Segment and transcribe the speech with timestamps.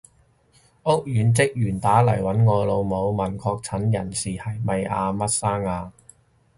[0.83, 5.93] 屋苑職員打嚟搵我老母，問確診人士係咪阿乜生啊？